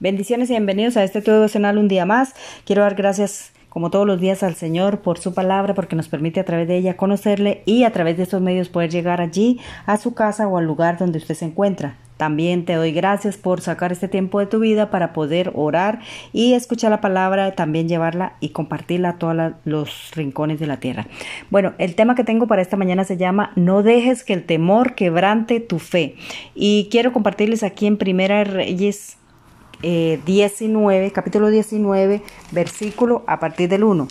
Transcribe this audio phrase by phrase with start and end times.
[0.00, 2.32] Bendiciones y bienvenidos a este todo devocional un día más.
[2.64, 6.38] Quiero dar gracias como todos los días al Señor por su palabra, porque nos permite
[6.38, 9.96] a través de ella conocerle y a través de estos medios poder llegar allí a
[9.96, 11.96] su casa o al lugar donde usted se encuentra.
[12.16, 15.98] También te doy gracias por sacar este tiempo de tu vida para poder orar
[16.32, 21.08] y escuchar la palabra, también llevarla y compartirla a todos los rincones de la tierra.
[21.50, 24.94] Bueno, el tema que tengo para esta mañana se llama No dejes que el temor
[24.94, 26.14] quebrante tu fe.
[26.54, 29.18] Y quiero compartirles aquí en Primera Reyes
[29.82, 34.08] 19, eh, capítulo 19, versículo a partir del 1.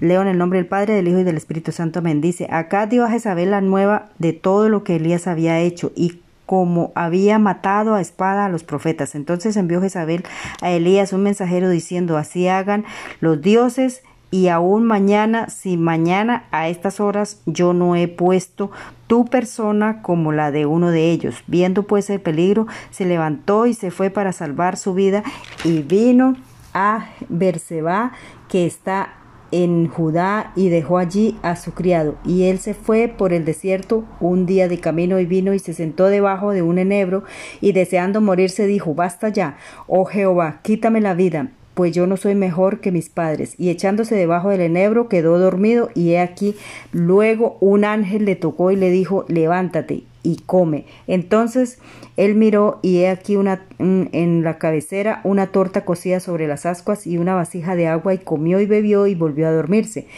[0.00, 1.98] Leo en el nombre del Padre, del Hijo y del Espíritu Santo.
[1.98, 2.20] Amén.
[2.20, 6.20] Dice, acá dio a Jezabel la nueva de todo lo que Elías había hecho y
[6.46, 9.14] como había matado a espada a los profetas.
[9.14, 10.24] Entonces envió Jezabel
[10.62, 12.84] a Elías un mensajero diciendo, así hagan
[13.20, 18.70] los dioses y aún mañana, si mañana a estas horas yo no he puesto
[19.06, 21.36] tu persona como la de uno de ellos.
[21.46, 25.22] Viendo pues el peligro, se levantó y se fue para salvar su vida
[25.64, 26.36] y vino
[26.74, 28.12] a Berseba,
[28.48, 29.14] que está
[29.50, 32.16] en Judá, y dejó allí a su criado.
[32.22, 35.72] Y él se fue por el desierto un día de camino y vino y se
[35.72, 37.24] sentó debajo de un enebro,
[37.62, 42.34] y deseando morirse dijo, Basta ya, oh Jehová, quítame la vida pues yo no soy
[42.34, 43.54] mejor que mis padres.
[43.56, 46.56] Y echándose debajo del enebro quedó dormido y he aquí
[46.90, 50.86] luego un ángel le tocó y le dijo, levántate y come.
[51.06, 51.78] Entonces
[52.16, 57.06] él miró y he aquí una, en la cabecera una torta cocida sobre las ascuas
[57.06, 60.08] y una vasija de agua y comió y bebió y volvió a dormirse.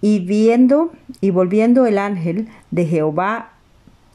[0.00, 3.50] Y viendo y volviendo el ángel de Jehová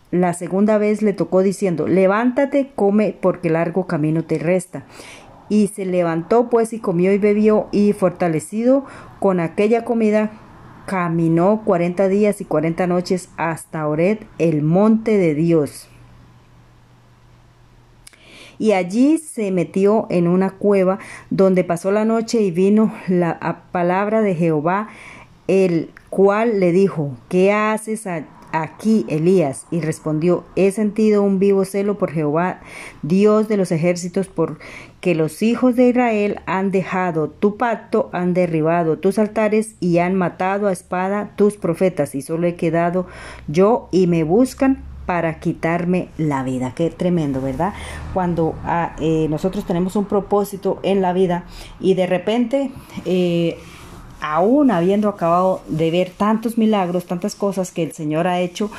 [0.09, 4.83] la segunda vez le tocó diciendo, levántate, come, porque largo camino te resta.
[5.49, 8.85] Y se levantó pues y comió y bebió y fortalecido
[9.19, 10.31] con aquella comida
[10.87, 15.89] caminó cuarenta días y cuarenta noches hasta Ored, el monte de Dios.
[18.57, 20.97] Y allí se metió en una cueva
[21.29, 24.87] donde pasó la noche y vino la palabra de Jehová,
[25.47, 28.07] el cual le dijo, ¿qué haces
[28.52, 29.65] aquí, Elías?
[29.71, 32.61] Y respondió, he sentido un vivo celo por Jehová,
[33.02, 38.97] Dios de los ejércitos, porque los hijos de Israel han dejado tu pacto, han derribado
[38.97, 43.07] tus altares y han matado a espada tus profetas, y solo he quedado
[43.47, 46.73] yo y me buscan para quitarme la vida.
[46.75, 47.73] Qué tremendo, ¿verdad?
[48.13, 51.45] Cuando ah, eh, nosotros tenemos un propósito en la vida
[51.80, 52.71] y de repente
[53.05, 53.57] eh,
[54.22, 58.72] aún habiendo acabado de ver tantos milagros, tantas cosas que el Señor ha hecho,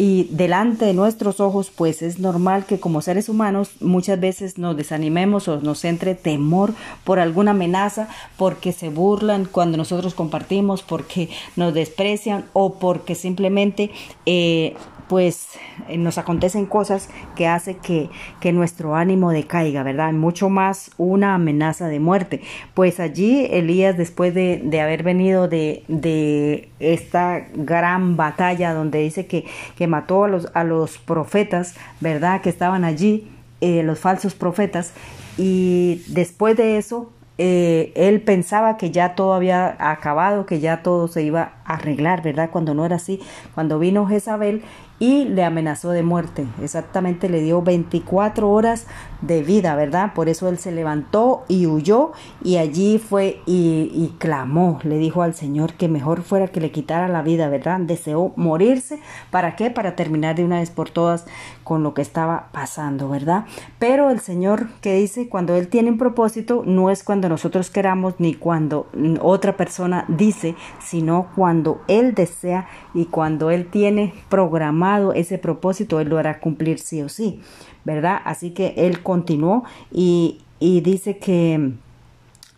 [0.00, 4.76] y delante de nuestros ojos, pues es normal que como seres humanos muchas veces nos
[4.76, 6.72] desanimemos o nos entre temor
[7.02, 13.90] por alguna amenaza, porque se burlan cuando nosotros compartimos, porque nos desprecian o porque simplemente
[14.24, 14.76] eh,
[15.08, 15.48] pues
[15.88, 18.10] eh, nos acontecen cosas que hace que,
[18.40, 20.12] que nuestro ánimo decaiga, ¿verdad?
[20.12, 22.42] Mucho más una amenaza de muerte.
[22.74, 29.26] Pues allí Elías, después de, de haber venido de, de, esta gran batalla donde dice
[29.26, 29.44] que,
[29.76, 32.40] que mató a los, a los profetas, ¿verdad?
[32.40, 33.28] Que estaban allí,
[33.60, 34.92] eh, los falsos profetas,
[35.36, 41.06] y después de eso eh, él pensaba que ya todo había acabado, que ya todo
[41.06, 42.50] se iba arreglar, ¿verdad?
[42.50, 43.20] Cuando no era así,
[43.54, 44.62] cuando vino Jezabel
[44.98, 46.46] y le amenazó de muerte.
[46.62, 48.86] Exactamente le dio 24 horas
[49.20, 50.12] de vida, ¿verdad?
[50.14, 52.12] Por eso él se levantó y huyó
[52.42, 56.72] y allí fue y, y, clamó, le dijo al Señor que mejor fuera que le
[56.72, 57.80] quitara la vida, ¿verdad?
[57.80, 59.00] Deseó morirse.
[59.30, 59.70] ¿Para qué?
[59.70, 61.26] Para terminar de una vez por todas
[61.62, 63.44] con lo que estaba pasando, ¿verdad?
[63.78, 68.14] Pero el Señor que dice, cuando Él tiene un propósito, no es cuando nosotros queramos
[68.18, 68.88] ni cuando
[69.20, 71.57] otra persona dice, sino cuando
[71.88, 77.08] Él desea y cuando Él tiene programado ese propósito, Él lo hará cumplir sí o
[77.08, 77.40] sí,
[77.84, 78.20] ¿verdad?
[78.24, 81.72] Así que Él continuó y, y dice que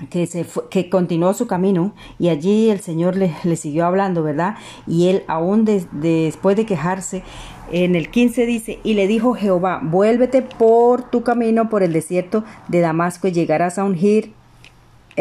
[0.09, 4.57] que, se que continuó su camino y allí el Señor le, le siguió hablando, ¿verdad?
[4.87, 7.23] Y él aún después de quejarse,
[7.71, 12.45] en el 15 dice, y le dijo Jehová, vuélvete por tu camino por el desierto
[12.69, 14.33] de Damasco y llegarás a ungir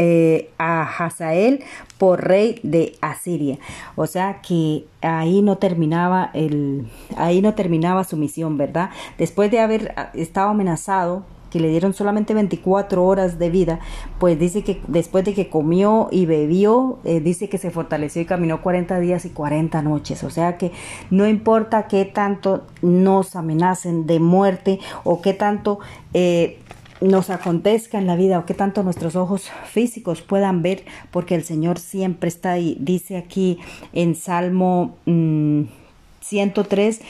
[0.02, 1.62] eh, a Hazael
[1.98, 3.58] por rey de Asiria.
[3.98, 6.88] O sea que ahí no terminaba el,
[7.18, 8.92] ahí no terminaba su misión, ¿verdad?
[9.18, 13.80] Después de haber ah, estado amenazado que le dieron solamente 24 horas de vida,
[14.20, 18.26] pues dice que después de que comió y bebió, eh, dice que se fortaleció y
[18.26, 20.24] caminó 40 días y 40 noches.
[20.24, 20.72] O sea que
[21.10, 25.80] no importa qué tanto nos amenacen de muerte o qué tanto
[26.14, 26.60] eh,
[27.02, 31.44] nos acontezca en la vida o que tanto nuestros ojos físicos puedan ver, porque el
[31.44, 32.78] Señor siempre está ahí.
[32.80, 33.60] Dice aquí
[33.94, 37.04] en Salmo 103, mm,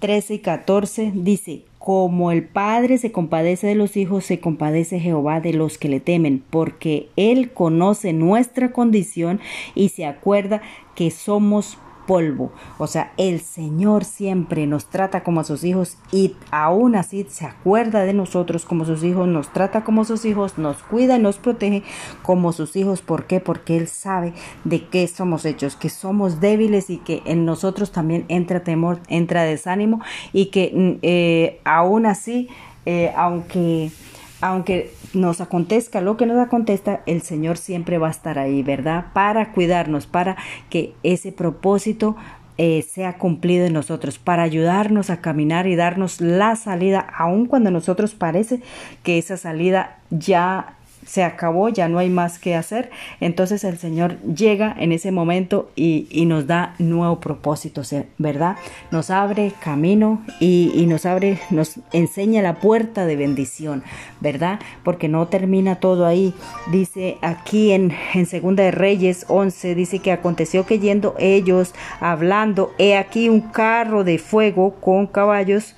[0.00, 5.40] 13 y 14, dice, como el Padre se compadece de los hijos, se compadece Jehová
[5.40, 9.40] de los que le temen, porque Él conoce nuestra condición
[9.74, 10.62] y se acuerda
[10.94, 11.76] que somos
[12.06, 12.52] polvo.
[12.78, 17.46] O sea, el Señor siempre nos trata como a sus hijos y aún así se
[17.46, 21.38] acuerda de nosotros como sus hijos, nos trata como sus hijos, nos cuida y nos
[21.38, 21.82] protege
[22.22, 23.02] como sus hijos.
[23.02, 23.40] ¿Por qué?
[23.40, 24.32] Porque Él sabe
[24.64, 29.42] de qué somos hechos, que somos débiles y que en nosotros también entra temor, entra
[29.44, 30.00] desánimo
[30.32, 32.48] y que mm, eh, aún así,
[32.86, 33.90] eh, aunque
[34.44, 39.06] aunque nos acontezca lo que nos acontezca, el Señor siempre va a estar ahí, ¿verdad?
[39.14, 40.36] Para cuidarnos, para
[40.68, 42.14] que ese propósito
[42.58, 47.70] eh, sea cumplido en nosotros, para ayudarnos a caminar y darnos la salida, aun cuando
[47.70, 48.60] a nosotros parece
[49.02, 50.76] que esa salida ya
[51.06, 52.90] se acabó, ya no hay más que hacer.
[53.20, 57.82] Entonces el Señor llega en ese momento y, nos da nuevo propósito,
[58.16, 58.56] ¿verdad?
[58.90, 63.82] Nos abre camino y, nos abre, nos enseña la puerta de bendición,
[64.20, 64.58] ¿verdad?
[64.82, 66.32] Porque no termina todo ahí.
[66.72, 72.72] Dice aquí en, en Segunda de Reyes 11, dice que aconteció que yendo ellos hablando,
[72.78, 75.76] he aquí un carro de fuego con caballos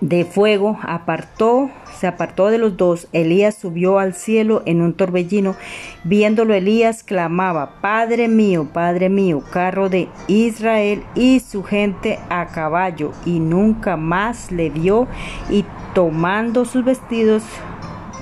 [0.00, 3.08] de fuego apartó, se apartó de los dos.
[3.12, 5.56] Elías subió al cielo en un torbellino.
[6.04, 13.12] Viéndolo Elías clamaba, Padre mío, Padre mío, carro de Israel y su gente a caballo.
[13.24, 15.06] Y nunca más le vio
[15.48, 15.64] y
[15.94, 17.42] tomando sus vestidos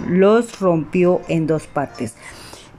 [0.09, 2.17] los rompió en dos partes.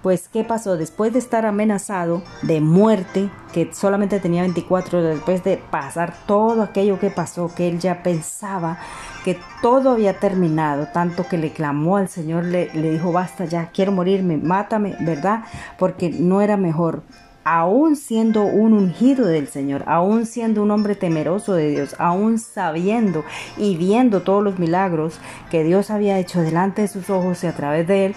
[0.05, 0.77] Pues, ¿qué pasó?
[0.77, 6.99] Después de estar amenazado de muerte, que solamente tenía 24 después de pasar todo aquello
[6.99, 8.77] que pasó, que él ya pensaba
[9.23, 13.71] que todo había terminado, tanto que le clamó al Señor, le, le dijo, basta ya,
[13.73, 15.45] quiero morirme, mátame, ¿verdad?
[15.79, 17.01] Porque no era mejor
[17.43, 23.23] aún siendo un ungido del Señor, aún siendo un hombre temeroso de Dios, aún sabiendo
[23.57, 25.19] y viendo todos los milagros
[25.49, 28.15] que Dios había hecho delante de sus ojos y a través de él,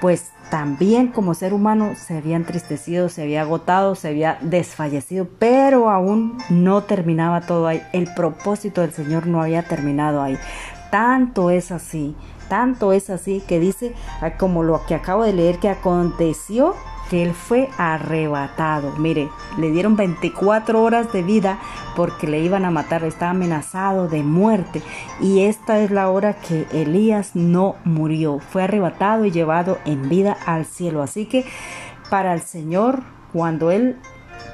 [0.00, 5.90] pues también como ser humano se había entristecido, se había agotado, se había desfallecido, pero
[5.90, 7.82] aún no terminaba todo ahí.
[7.92, 10.38] El propósito del Señor no había terminado ahí.
[10.92, 12.14] Tanto es así,
[12.48, 13.94] tanto es así que dice,
[14.38, 16.76] como lo que acabo de leer, que aconteció
[17.22, 18.92] él fue arrebatado.
[18.98, 19.28] Mire,
[19.58, 21.58] le dieron 24 horas de vida
[21.96, 24.82] porque le iban a matar, estaba amenazado de muerte.
[25.20, 30.36] Y esta es la hora que Elías no murió, fue arrebatado y llevado en vida
[30.46, 31.02] al cielo.
[31.02, 31.44] Así que
[32.10, 33.02] para el Señor,
[33.32, 33.98] cuando Él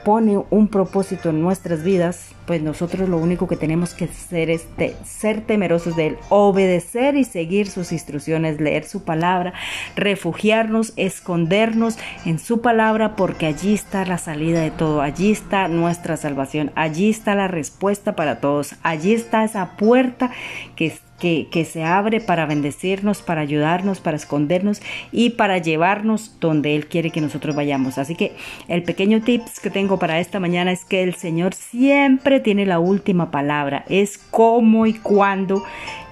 [0.05, 4.67] pone un propósito en nuestras vidas, pues nosotros lo único que tenemos que hacer es
[5.05, 9.52] ser temerosos de Él, obedecer y seguir sus instrucciones, leer su palabra,
[9.97, 16.17] refugiarnos, escondernos en su palabra, porque allí está la salida de todo, allí está nuestra
[16.17, 20.31] salvación, allí está la respuesta para todos, allí está esa puerta
[20.76, 20.87] que
[21.20, 24.81] que, se abre para bendecirnos, para ayudarnos, para escondernos
[25.12, 27.99] y para llevarnos donde Él quiere que nosotros vayamos.
[27.99, 28.32] Así que
[28.67, 32.81] el pequeño tips que tengo para esta mañana es que el Señor siempre tiene la
[32.81, 33.84] última palabra.
[33.88, 35.62] Es cómo y cuándo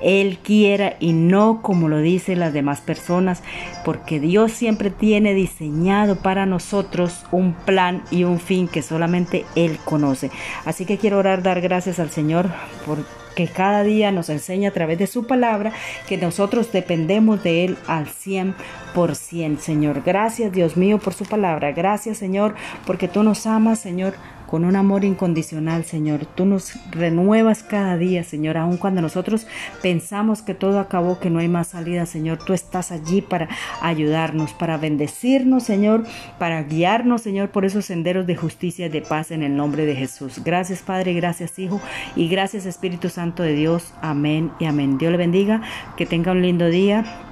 [0.01, 3.43] Él quiera y no como lo dicen las demás personas,
[3.85, 9.79] porque Dios siempre tiene diseñado para nosotros un plan y un fin que solamente Él
[9.85, 10.31] conoce.
[10.67, 12.51] Así que quiero orar, dar gracias al Señor
[12.87, 12.99] por
[13.39, 15.73] que cada día nos enseña a través de su palabra
[16.09, 20.03] que nosotros dependemos de Él al 100%, Señor.
[20.05, 21.71] Gracias, Dios mío, por su palabra.
[21.71, 24.15] Gracias, Señor, porque tú nos amas, Señor
[24.49, 26.25] con un amor incondicional, Señor.
[26.25, 29.47] Tú nos renuevas cada día, Señor, aun cuando nosotros
[29.83, 32.39] pensamos que todo acabó, que no hay más salida, Señor.
[32.39, 33.49] Tú estás allí para
[33.83, 36.05] ayudarnos, para bendecirnos, Señor,
[36.39, 39.95] para guiarnos, Señor, por esos senderos de justicia y de paz en el nombre de
[39.95, 40.41] Jesús.
[40.43, 41.81] Gracias, Padre, gracias, Hijo,
[42.17, 43.93] y gracias, Espíritu Santo de Dios.
[44.01, 44.97] Amén y amén.
[44.97, 45.61] Dios le bendiga,
[45.99, 47.28] que tenga un lindo día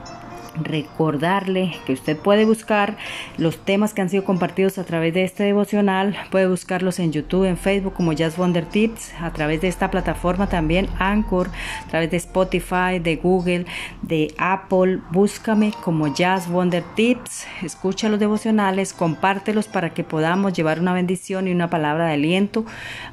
[0.63, 2.97] recordarle que usted puede buscar
[3.39, 7.45] los temas que han sido compartidos a través de este devocional, puede buscarlos en YouTube,
[7.45, 11.51] en Facebook como Jazz Wonder Tips, a través de esta plataforma también Anchor,
[11.85, 13.67] a través de Spotify, de Google,
[14.03, 20.81] de Apple, búscame como Jazz Wonder Tips, escucha los devocionales, compártelos para que podamos llevar
[20.81, 22.65] una bendición y una palabra de aliento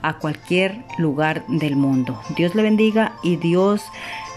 [0.02, 2.20] a cualquier lugar del mundo.
[2.36, 3.84] Dios le bendiga y Dios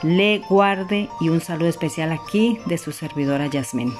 [0.02, 3.92] le guarde y un saludo especial aquí de su servidora Yasmin.